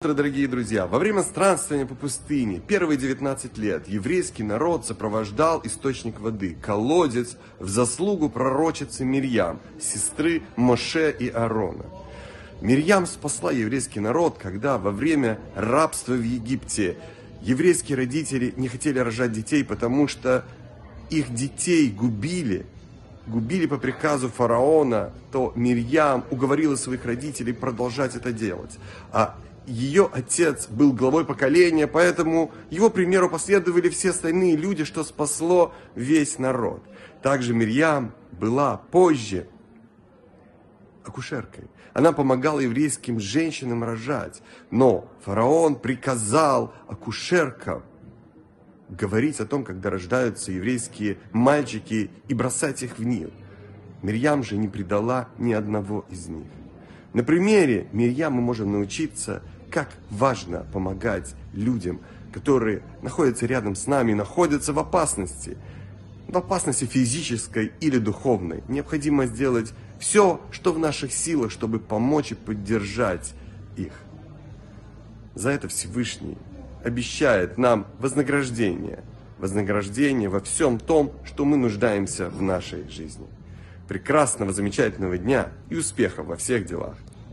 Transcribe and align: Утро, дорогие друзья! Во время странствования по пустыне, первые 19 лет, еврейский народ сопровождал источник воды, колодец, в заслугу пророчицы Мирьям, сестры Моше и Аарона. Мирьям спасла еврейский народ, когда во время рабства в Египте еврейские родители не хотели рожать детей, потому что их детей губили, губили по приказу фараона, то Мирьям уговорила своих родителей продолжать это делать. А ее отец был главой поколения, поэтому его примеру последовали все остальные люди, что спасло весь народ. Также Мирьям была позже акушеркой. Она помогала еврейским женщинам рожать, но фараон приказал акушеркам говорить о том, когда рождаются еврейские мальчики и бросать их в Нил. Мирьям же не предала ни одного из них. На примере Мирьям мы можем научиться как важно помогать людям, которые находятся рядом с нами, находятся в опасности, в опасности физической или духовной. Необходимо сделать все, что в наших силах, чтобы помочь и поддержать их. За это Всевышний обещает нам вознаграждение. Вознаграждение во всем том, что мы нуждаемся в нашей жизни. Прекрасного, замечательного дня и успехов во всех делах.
Утро, 0.00 0.14
дорогие 0.14 0.46
друзья! 0.46 0.86
Во 0.86 1.00
время 1.00 1.24
странствования 1.24 1.84
по 1.84 1.96
пустыне, 1.96 2.60
первые 2.64 2.96
19 2.96 3.58
лет, 3.58 3.88
еврейский 3.88 4.44
народ 4.44 4.86
сопровождал 4.86 5.60
источник 5.64 6.20
воды, 6.20 6.56
колодец, 6.62 7.36
в 7.58 7.68
заслугу 7.68 8.28
пророчицы 8.28 9.04
Мирьям, 9.04 9.58
сестры 9.80 10.42
Моше 10.54 11.10
и 11.10 11.28
Аарона. 11.28 11.86
Мирьям 12.60 13.06
спасла 13.06 13.50
еврейский 13.50 13.98
народ, 13.98 14.38
когда 14.38 14.78
во 14.78 14.92
время 14.92 15.40
рабства 15.56 16.12
в 16.12 16.22
Египте 16.22 16.96
еврейские 17.42 17.96
родители 17.96 18.54
не 18.56 18.68
хотели 18.68 19.00
рожать 19.00 19.32
детей, 19.32 19.64
потому 19.64 20.06
что 20.06 20.44
их 21.10 21.34
детей 21.34 21.90
губили, 21.90 22.66
губили 23.26 23.66
по 23.66 23.78
приказу 23.78 24.28
фараона, 24.28 25.12
то 25.32 25.52
Мирьям 25.56 26.24
уговорила 26.30 26.76
своих 26.76 27.04
родителей 27.04 27.52
продолжать 27.52 28.14
это 28.14 28.30
делать. 28.30 28.78
А 29.10 29.36
ее 29.68 30.08
отец 30.12 30.68
был 30.68 30.92
главой 30.92 31.24
поколения, 31.24 31.86
поэтому 31.86 32.52
его 32.70 32.90
примеру 32.90 33.28
последовали 33.28 33.88
все 33.88 34.10
остальные 34.10 34.56
люди, 34.56 34.84
что 34.84 35.04
спасло 35.04 35.74
весь 35.94 36.38
народ. 36.38 36.82
Также 37.22 37.54
Мирьям 37.54 38.14
была 38.32 38.76
позже 38.76 39.48
акушеркой. 41.04 41.64
Она 41.92 42.12
помогала 42.12 42.60
еврейским 42.60 43.18
женщинам 43.18 43.82
рожать, 43.82 44.42
но 44.70 45.10
фараон 45.24 45.76
приказал 45.76 46.72
акушеркам 46.86 47.82
говорить 48.88 49.40
о 49.40 49.46
том, 49.46 49.64
когда 49.64 49.90
рождаются 49.90 50.52
еврейские 50.52 51.18
мальчики 51.32 52.10
и 52.28 52.34
бросать 52.34 52.82
их 52.82 52.98
в 52.98 53.04
Нил. 53.04 53.30
Мирьям 54.02 54.42
же 54.42 54.56
не 54.56 54.68
предала 54.68 55.28
ни 55.38 55.52
одного 55.52 56.06
из 56.08 56.28
них. 56.28 56.46
На 57.12 57.24
примере 57.24 57.88
Мирьям 57.92 58.34
мы 58.34 58.42
можем 58.42 58.72
научиться 58.72 59.42
как 59.70 59.90
важно 60.10 60.66
помогать 60.72 61.34
людям, 61.52 62.00
которые 62.32 62.82
находятся 63.02 63.46
рядом 63.46 63.74
с 63.74 63.86
нами, 63.86 64.12
находятся 64.12 64.72
в 64.72 64.78
опасности, 64.78 65.56
в 66.26 66.36
опасности 66.36 66.84
физической 66.84 67.72
или 67.80 67.98
духовной. 67.98 68.62
Необходимо 68.68 69.26
сделать 69.26 69.72
все, 69.98 70.40
что 70.50 70.72
в 70.72 70.78
наших 70.78 71.12
силах, 71.12 71.50
чтобы 71.50 71.80
помочь 71.80 72.32
и 72.32 72.34
поддержать 72.34 73.34
их. 73.76 73.92
За 75.34 75.50
это 75.50 75.68
Всевышний 75.68 76.36
обещает 76.84 77.58
нам 77.58 77.86
вознаграждение. 77.98 79.02
Вознаграждение 79.38 80.28
во 80.28 80.40
всем 80.40 80.78
том, 80.78 81.12
что 81.24 81.44
мы 81.44 81.56
нуждаемся 81.56 82.28
в 82.28 82.42
нашей 82.42 82.88
жизни. 82.88 83.26
Прекрасного, 83.86 84.52
замечательного 84.52 85.16
дня 85.16 85.50
и 85.70 85.76
успехов 85.76 86.26
во 86.26 86.36
всех 86.36 86.66
делах. 86.66 86.96